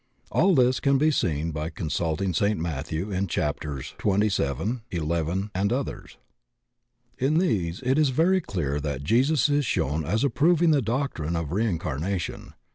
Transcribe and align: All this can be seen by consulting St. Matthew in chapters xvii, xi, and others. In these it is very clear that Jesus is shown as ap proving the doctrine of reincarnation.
All 0.31 0.55
this 0.55 0.79
can 0.79 0.97
be 0.97 1.11
seen 1.11 1.51
by 1.51 1.69
consulting 1.69 2.33
St. 2.33 2.59
Matthew 2.59 3.11
in 3.11 3.27
chapters 3.27 3.93
xvii, 4.01 4.29
xi, 4.29 4.49
and 5.53 5.71
others. 5.71 6.17
In 7.19 7.37
these 7.37 7.83
it 7.85 7.99
is 7.99 8.09
very 8.09 8.41
clear 8.41 8.79
that 8.79 9.03
Jesus 9.03 9.47
is 9.47 9.63
shown 9.63 10.03
as 10.03 10.25
ap 10.25 10.33
proving 10.33 10.71
the 10.71 10.81
doctrine 10.81 11.35
of 11.35 11.51
reincarnation. 11.51 12.55